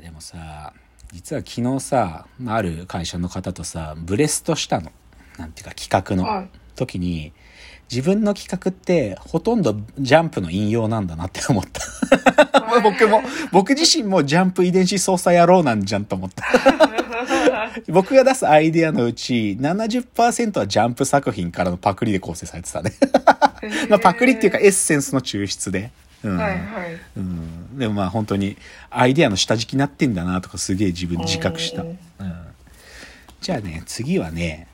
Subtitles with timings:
[0.00, 0.72] やでもさ
[1.12, 4.90] 実は昨日さまあある会社の方とさブレストしたの。
[5.38, 6.24] なんていうか企画の。
[6.24, 6.48] はい。
[6.76, 7.32] 時に
[7.90, 11.82] 自分の企画ってほとんどジャンプの引用なんだなって思った。
[12.82, 13.20] 僕も
[13.52, 16.44] 僕自身もジャンプ遺伝子操作野郎なんじゃんと思った。
[17.92, 22.92] 僕が出すアイデアのうち70%はジャンプ作品からのパクリで構成されてたね。
[23.90, 25.90] まあパクリっていうかエッセンスの抽出で、
[26.22, 26.36] うん。
[26.36, 26.60] はいはい。
[27.16, 28.56] うん、でもまあ本当に
[28.90, 31.92] アイデアの下敷きになってんだなとかすげえ自分自覚した、ううん。
[31.92, 31.96] ん、
[33.40, 34.68] じゃあね次はね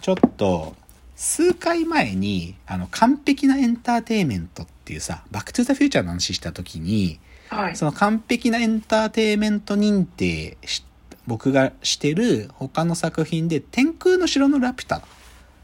[0.00, 0.74] ちょっと
[1.16, 7.76] 数回前にあの完璧なエンターテインメントっていうさバックトゥザフューチャーの話した時にはい。
[7.76, 10.84] その完璧なエンターテインメント認定し
[11.26, 15.02] 僕がしてる他の作品で天空の城のラピュタ。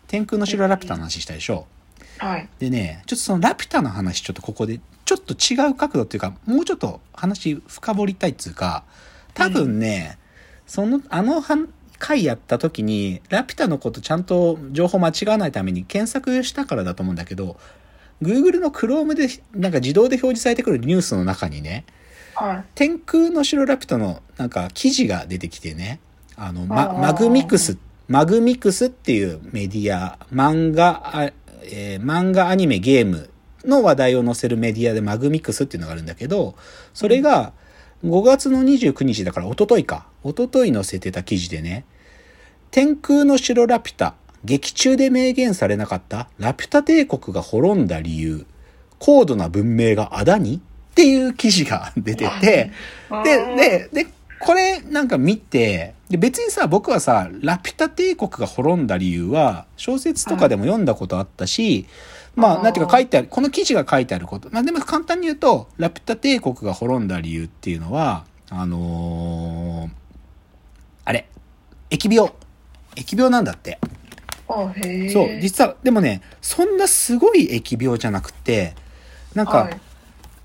[0.06, 1.66] 天空の城ラピュタの話したでしょ、
[2.18, 2.48] はい。
[2.60, 8.84] でね、ちょっとそのラピュタの話ちょっとここでちょっと違う角度っていうか、もうちょっと話深掘りたいっていうか、
[9.34, 10.18] 多分ね、
[10.66, 11.56] その、あのは
[11.98, 17.56] 回やった時に、ラピュタのことちゃんと情報間違わないために検索したからだと思うんだけど、
[18.20, 21.84] Google の Chrome でなんか自動で表示されてくるニュースの中にね、
[22.34, 22.64] はい。
[22.74, 26.00] 天空の城ラピュタのなんか記事が出てきてね、
[26.36, 31.30] あの、ま、マグミクス、マグミクスっていうメディア、漫画、あ
[31.62, 33.30] えー漫画、アニメ、ゲーム
[33.66, 36.54] の話題を載せるメディアでマグミクスっていうのがあるんだけど、
[36.94, 37.52] それが
[38.04, 40.06] 5月の29日だから一昨日か。
[40.24, 41.84] 一昨日載せてた記事でね、
[42.70, 48.46] 天空の城ラピュタ、劇中で明言されなかったラピュタ帝国が滅んだ理由、
[48.98, 52.70] 高度な文明があだにっていう記事が出てて、
[53.24, 54.06] で、で、で、
[54.40, 61.86] これなんか見て、で別にさ、僕はさ、ラピュタ帝国が滅んだ理由は、小説とかでも読んだことあったし、
[62.36, 64.48] まあ、なんていうか書いてある、この記事が書いてあること。
[64.52, 69.90] まあでも簡単に言うと、ラピュタ帝国が滅んだ理由っていうのは、あのー
[71.06, 71.28] あれ、
[71.90, 72.30] 疫病。
[72.94, 73.78] 疫病なんだって。
[75.12, 78.74] そう、実は、でもね、そんなすごい疫病じゃなくて、
[79.34, 79.80] なんか、はい。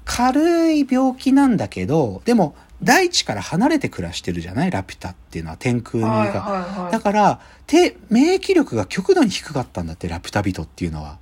[0.06, 4.72] 軽い病気なんだけど、でも、大地から離れて暮らしてるじゃない？
[4.72, 6.90] ラピュタっていうのは天空はいが。
[6.92, 11.20] だから、て、免疫力が極度に低かったんだって、ラピュタ人っていうのは。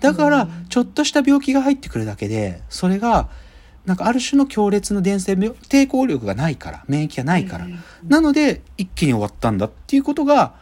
[0.00, 3.28] だからうん、ちょっとした病気が入ってくるだけで、それが、
[3.86, 7.66] なんかある種の強烈な伝染病、抵抗力がないから、免疫がないから。
[7.66, 7.78] うん
[8.08, 10.54] なので、一気に終わったんだっていうことが、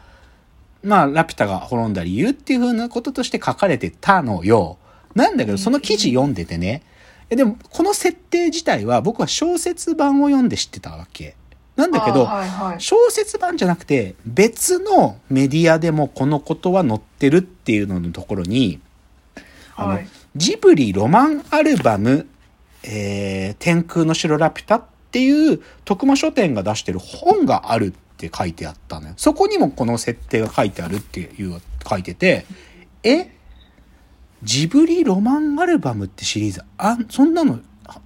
[0.83, 4.79] まあ、ラピュタが滅んだ理由っていうふうなこととして書かれてたのよ。
[5.15, 6.83] なんだけど、その記事読んでてね、
[7.31, 11.37] えでも、この設定自体は僕は小説版を読んで知ってたわけ。
[11.77, 12.81] なんだけど、あはいはい。
[12.81, 18.81] 小説版じゃなくて、別のメディアでもこのことは載ってるっていうののところに、
[19.79, 22.29] あの、はいジブリロマンアルバム、
[22.85, 29.15] えー、天空の城ラピュタっていう徳間書店が出してる本があるって書いてあったのよ。
[29.17, 32.47] そこにもこの設定が書いてあるっていう、書いてて、
[33.03, 33.33] え？
[34.45, 37.59] ジブリロマンアルバムってシリーズ、あ、そんなの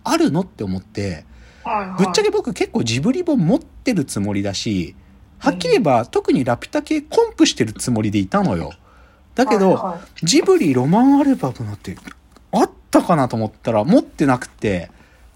[0.04, 1.26] あるのって思って、
[1.64, 2.04] はいはい。
[2.04, 4.94] ぶっちゃけ僕結構ジブリ本持ってるつもりだし、
[5.38, 8.72] はっきり言えば特にラピュタ系コンプしてるつもりでいたのよ。
[9.34, 11.96] だけど、はいはいジブリロマンアルバムなんて
[12.52, 14.90] あったかなと思ったら持ってなくて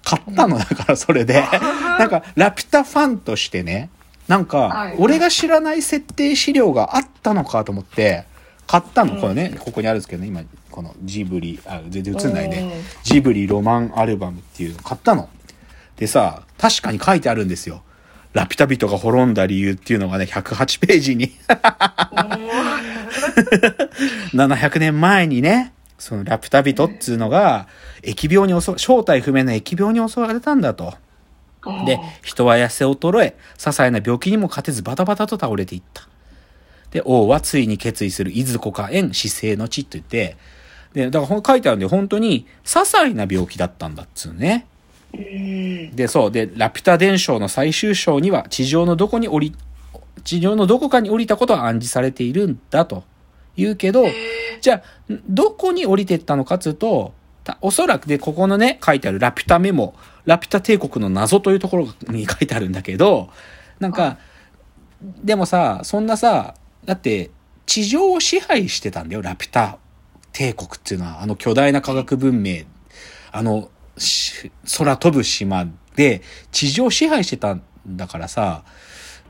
[0.04, 1.42] 買ったのだからそれで。
[1.98, 3.90] なんかラピュタファンとしてね、
[4.28, 8.24] なんかはい俺が知らない設定資料があったのかと思って
[8.66, 9.14] 買ったの。
[9.14, 12.84] うんこれね、ここにあるんですけどね、今このジブリ、あ、全然映んないねうん。
[13.02, 15.28] ジブリロマンアルバムっていうの買ったの。
[15.96, 17.82] でさ、確かに書いてあるんですよ。
[18.34, 21.32] ラピュタ人が滅んだ理由っていうのがね、108ページに。
[24.34, 27.69] 700年前にね、そのラピュタ人っつうのが、
[28.02, 30.94] 疫病に襲わ、正体不明な疫病に襲われたんだと。
[31.84, 36.08] で、人は痩せ衰え、些細な病気にも勝てずバタバタと倒れていった。
[36.91, 40.36] で、王はついに決意する、いずこか縁、死生の地と言って、
[40.92, 44.66] で、だから書いてあるんで、本当に、些細な病気だったんだっつうね。
[45.12, 46.30] うんで、そう。
[46.30, 49.54] で、ラピュタ伝承の最終章には、地上のどこに降り、
[50.24, 53.04] 地上のどこかに降りたことは暗示されているんだと
[53.56, 54.04] 言うけど、
[54.60, 57.14] じゃあ、んどこに降りてったのかっつうと、
[57.44, 59.94] たおそらくで、ここのね、書いてあるラピュタメモ、
[60.24, 63.30] ラピュタ帝国の謎というところに書いてあるんだけど、
[63.78, 64.18] なんか、
[65.22, 66.54] でもさ、そんなさ、
[66.84, 67.30] だって、
[67.66, 69.78] 地上を支配してたんだよ、ラピュタ
[70.32, 72.64] 帝国っていうのは、あの巨大な科学文明、
[73.32, 78.62] あの、し空飛ぶ島で地上を支配してたんだからさ、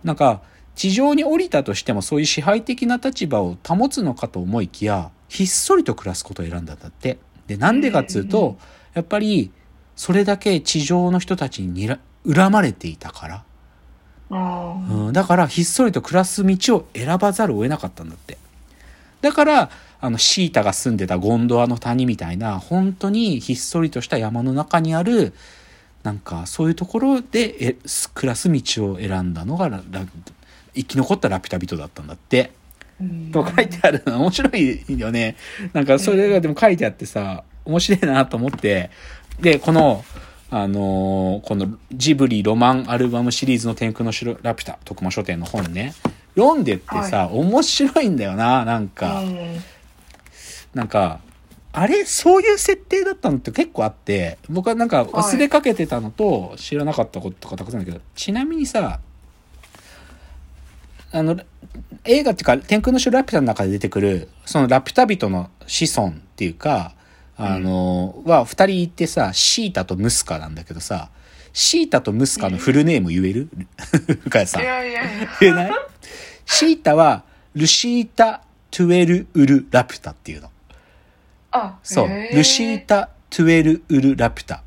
[0.03, 0.43] なんか、
[0.77, 7.19] 地上に降りたとしてもそういう支配的な立場を保つのかと思いきや、ひっそりと暮らすことを選んだんだって。
[7.49, 8.59] で、なんでかっつうと、
[8.95, 9.51] やっぱり、
[9.97, 11.99] それだけ地上の人たちににら
[12.31, 13.45] 恨まれていたから。
[14.31, 18.39] うん、だからひっそりと暮らす道を選ばざるを得なかったんだって
[19.21, 19.71] だから
[20.01, 25.33] あのシータが住んでたゴンドワの谷みたいな本当にひっそりとした山の中にある
[26.03, 27.77] なんかそういうところでえ
[28.15, 30.07] 暮らす道を選んだのがララ
[30.77, 32.53] 生き残ったラピュタ人だったんだって。
[33.01, 35.37] うんと書いてあるの面白いよね。
[35.73, 38.91] なんかそれがでも書いてあってさ、面白いなと思って、
[39.41, 40.03] で、この、
[40.49, 45.93] あのーこのジブリロマンアルバムシリーズの天空の城ラピュタ、徳間書店の本ね、
[46.37, 49.21] 読んでってさ、面白いんだよな、なんか。
[49.21, 49.61] うん
[50.77, 51.21] なんか、
[51.73, 59.01] あれそういう設定だったのって結構あって、僕はなんか忘れかけてたのと知らなかったこととかたくさんあるけど、ちなみにさ、
[61.13, 61.39] あの、
[62.05, 66.95] 映画っていうか、天空の城ラピュタの中で出てくる、そのラピュタ人の子孫っていうか、
[67.37, 71.11] あの、は二人いてさ、シータとムスカなんだけどさ、
[71.53, 73.49] シータとムスカのフルネーム言える？
[74.25, 74.65] 深谷さんい。
[74.65, 75.29] やいやいや。
[75.41, 75.71] 言えない？
[76.45, 77.25] シータは、
[77.55, 80.51] ルシータ・トゥエル・ウル・ラピュタっていうの。
[81.53, 84.63] あ、そうルシータ・トゥエル・ウル・ラピュタ。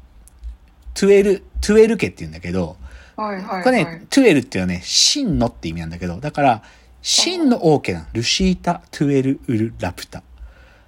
[0.96, 2.78] トゥエル、トゥエル家って言うんだけど、
[3.20, 3.64] はいはいはい。
[3.64, 6.64] これね、トゥエルっていうのはね、真のって意味なんだけど、だから、
[7.02, 8.06] 真の王家なの。
[8.14, 10.24] ルシータ・トゥエル・ウル・ラピュタ。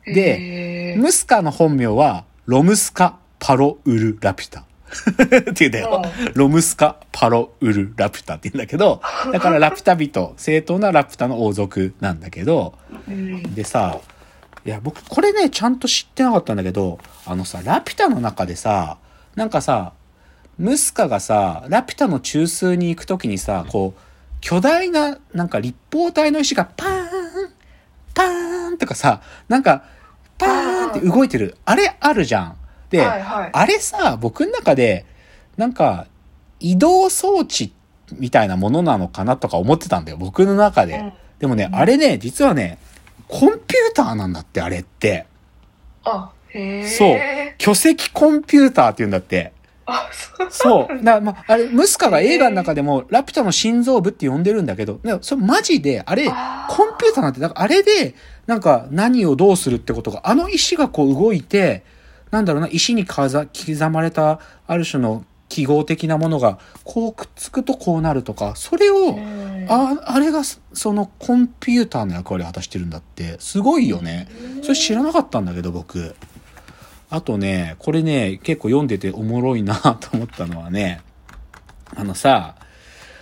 [0.05, 4.61] でムスカの本名は、ロムスカ・パロ・ウル・ラピュタ。
[4.91, 6.01] って言うんだよ。
[6.33, 9.01] ロムスカ・パロ・ウル・ラピュタって言うんだけど、
[9.31, 12.73] だからラピュタ人、正当なラピュタの王族なんだけど、
[13.07, 13.99] うんでさ、
[14.65, 18.97] いや、僕、これね、ちゃんと知ってなかったんだけど、あのさ、ラピュタの中でさ、
[19.35, 19.93] なんかさ、
[20.61, 24.01] ムスカがさ、ラピュタの中枢に行くときにさ、こう、
[24.41, 27.09] 巨大な、なんか立方体の石がパーン、
[28.13, 29.83] パーンとかさ、なんか、
[30.37, 31.57] パーンって動いてる。
[31.65, 32.57] あれあるじゃん。
[32.89, 35.05] で、はいはいあれさ、僕の中で、
[35.57, 36.07] なんか、
[36.59, 37.73] 移動装置
[38.13, 40.17] みたいなものなのかなとか思ってたんだよ。
[40.17, 40.97] 僕の中で。
[40.97, 42.77] うんでもね、あれね、実はね、
[43.27, 45.25] コンピューターなんだって、あれって。
[46.03, 46.87] あ、へえ。
[46.87, 47.17] そう。
[47.57, 49.51] 巨石コンピューターって言うんだって。
[49.91, 50.47] あ、そう。
[50.49, 51.03] そう。
[51.03, 58.15] だまあ、あれ、ムスカが映画の中でも、ラピュタの心臓部って呼んでるんだけど、でもそれマジで、あれ、コンピューターなんて、だからあれで、
[58.47, 61.83] なんか何をどうするってことが、あの石がこう動いて、
[62.31, 74.27] なんだろうな、石にかざ刻まれた、ある種の記号的なものが、こうくっつくとこうなるとか、それを、うんあ、あれがそそのコンピューターの役割を果たしてるんだって、すごいよね。
[74.63, 76.15] それ知らなかったんだけど、僕。
[77.11, 81.01] あとね、これね、結構読んでておもろいなと思ったのはね、
[81.93, 82.55] あのさ、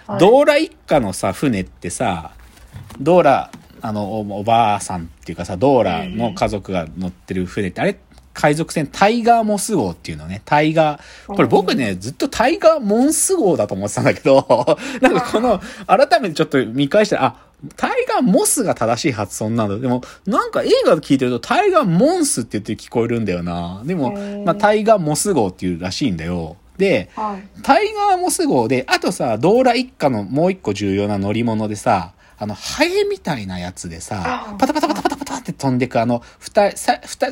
[0.06, 0.20] はい。
[0.20, 2.32] ドーラ一家のさ、船ってさ、
[3.02, 3.52] ドーラ、
[3.82, 8.00] あの、おおばあさんっていうかさ、ドーラの家族が乗ってる船って、あれ、
[8.34, 19.78] 海賊船タイガーモス号っていうのね、タイガー、これ僕ね、ずっとタイガーモンス号だと思ってたんだけど、 なんかこの、改めてちょっと見返したら、あ、タイガーモスが正しい発音なんだ。
[19.78, 23.82] でも、なんか映画で聞いてると、タイガーモンスって言って聞こえるんだよな。
[23.86, 24.14] でも
[24.46, 26.56] まあ、タイガーモス号っていうらしいんだよ。
[26.78, 27.62] で、はい。
[27.62, 36.72] タイガーモス号で、あとさ、ドーラ一家のもう一個重要な乗り物でさ、あの、ハエみたいなやつでさあ、パタパタパタパタパタって飛んでく、あの、二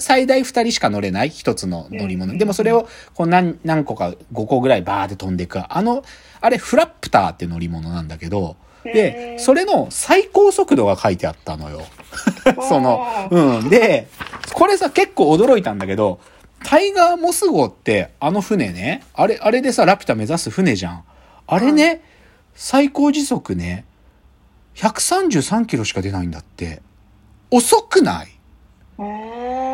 [0.01, 2.33] 最大二人しか乗れない一つの乗り物。
[2.33, 5.61] うんでもそれを、こう何、何個か、5個ぐらいバーって飛んでく。
[5.73, 6.03] あの、
[6.41, 8.57] あれ、フラップターって乗り物なんだけど、
[8.93, 11.81] で、それの最高速度が書いてあったのよ。
[12.67, 13.69] その、うん。
[13.69, 14.07] で、
[14.53, 16.19] これさ、結構驚いたんだけど、
[16.63, 21.03] タイガーモス号って、あの船ね、あれ、あれでさ、ラピュタ目指す船じゃん。
[21.45, 22.01] あれね、
[22.55, 23.85] 最高時速ね、
[24.75, 26.81] 133キロしか出ないんだって。
[27.51, 28.27] 遅くない？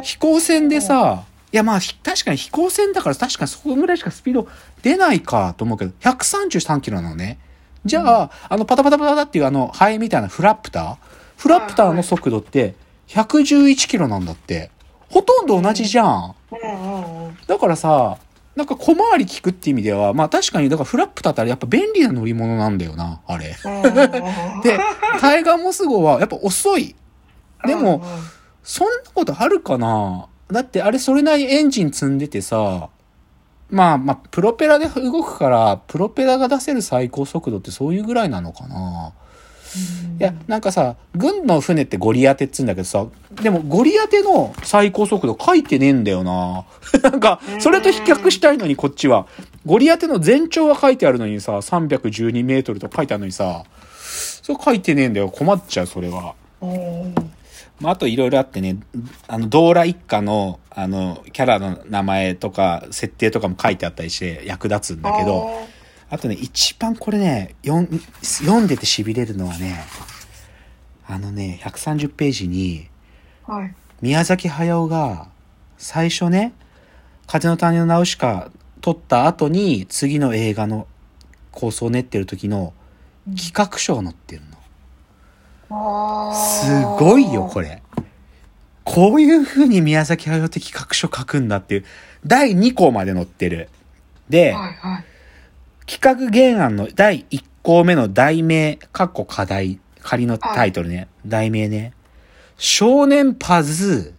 [0.04, 4.48] 飛行船でさ、いやまあ、ひ確かに飛行船だから確かにそこぐらいしかスピード
[4.82, 7.40] 出ないかと思うけど、133キロなのね。
[7.86, 10.96] じゃあ、あのパタパタパタっていうあのハエみたいなフラップター
[11.38, 12.76] フラップターの速度って
[13.08, 14.72] 111キロなんだって。
[15.10, 16.36] ほとんど同じじゃん。
[17.46, 18.18] だからさ、
[18.56, 23.56] なんか小回り効くって意味では、まあ確かに、だからフラップターってあれやっぱ便利な乗り物なんだよな、あれ。
[24.64, 24.80] で、
[25.20, 26.96] タイガーモス号はやっぱ遅い。
[27.64, 28.04] でも、
[28.64, 30.26] そんなことあるかな？
[30.52, 32.90] だってあれそれなりにエンジン積んでてさ、
[33.70, 39.14] まあまあ、プロペラで動くから、プロペラが出せる最高速度ってそういうぐらいなのかな
[40.20, 43.08] いや、なんかさ、軍の船ってゴリアテっつうんだけどさ、
[43.42, 46.66] でもゴリアテの最高速度書いてねえんだよな。
[47.02, 49.26] なんか、それと比較したいのにこっちは。
[49.66, 53.64] ゴリアテの全長は書いてあるのにさ、312メートルとか書いてあるのにさ、
[54.44, 55.30] それ書いてねえんだよ。
[55.30, 56.36] 困っちゃう、それは。
[57.80, 58.78] うんまあ、あといろいろあってね、
[59.28, 65.50] あの、ドーラ一家の、あの、キャラの名前とか、設定とかも書いてあったりして役立つんだけど、
[66.10, 69.84] あとね、一番これね、読ん読んでて痺れるのはね、
[71.08, 72.88] あのね、130ページに、
[73.46, 73.76] はい。
[74.02, 75.28] 宮崎駿が
[75.78, 76.54] 最初ね、
[77.28, 78.52] 風の谷のナウシカ
[78.82, 80.88] 撮った後に次の映画の
[81.52, 82.74] 構想を練ってる時の
[83.36, 84.53] 企画書が載ってるの。
[85.70, 87.82] あすごいよ、これ。
[88.84, 91.86] こういう風に宮崎駿って企画書書くんだっていう、
[92.26, 93.70] 第2項まで載ってる。
[94.30, 95.06] で、はいはい。
[95.86, 101.94] 企画原案の第1項目の題名、カッコ課題、仮のタイトルね、題名ね、
[102.58, 104.14] 少年パズ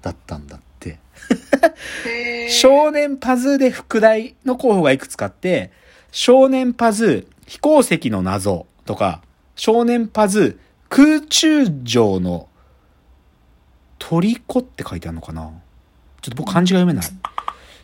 [0.00, 0.98] ーだったんだって。
[2.50, 5.70] 少年パズーで副題の候補がいくつかあって、
[6.10, 9.22] 少年パズー飛行石の謎とか、
[9.54, 12.50] 少年パズー空中城の
[13.98, 15.50] 虜って書いてあるのかな？
[16.20, 17.10] ちょっと僕漢字が読めない。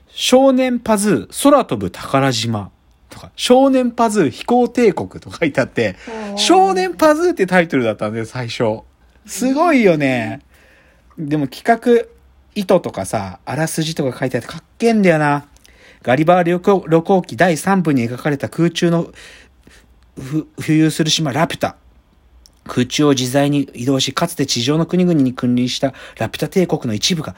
[0.08, 2.70] 少年パズー空飛ぶ宝島
[3.08, 5.96] とか、少年パズー飛行帝国と書いてあって、
[6.36, 8.80] 少年パズーってタイトルだったんだよ、最初。
[9.24, 10.42] すごいよね。
[11.18, 12.06] でも企画、
[12.54, 15.46] 意図とかさ、あらすじとか書いてあってかっけえんだよな。
[16.02, 19.10] ガリバー旅行旅行記第3部に描かれた空中の
[20.14, 21.76] ふ浮遊する島ラピュタ。
[22.68, 27.34] 空中を自在に移動し、かつて地上の国々に君臨したラピュタ帝国の一部が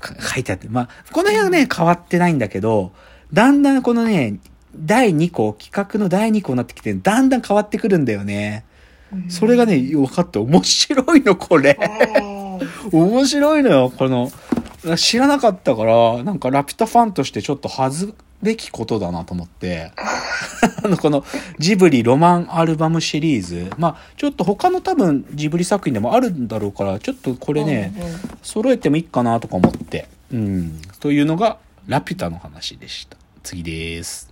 [0.00, 2.92] か書いてあって、まあ、この辺はね、変わってないんだけど、
[3.32, 4.38] だんだんこのね、
[4.74, 8.64] 第2項、企画の第2項になってきて、だんだん変わってくるんだよね。
[9.28, 11.76] それがね、分かって面白いの、これ。
[12.92, 14.30] 面白いのよ、この、
[14.96, 19.92] 知らなかったから、なんかラピュタファンとしてちょっと恥ずべきことだなと思って、
[20.84, 21.24] あの、この
[21.58, 28.10] ジブリロマンアルバムシリーズ、まあ、ちょっと他の多分ジブリ作品でもあるんだろうから、ちょっとこれね、うんうん
[28.42, 33.16] 揃えてもいいかなとか思って、うん、というのがラピュタの話でした。
[33.42, 34.29] 次です。